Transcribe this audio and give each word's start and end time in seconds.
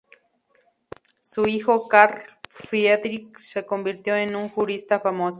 Su 1.21 1.45
hijo, 1.45 1.87
Karl 1.87 2.23
Friedrich, 2.49 3.37
se 3.37 3.67
convirtió 3.67 4.15
en 4.15 4.35
un 4.35 4.49
jurista 4.49 4.99
famoso. 4.99 5.29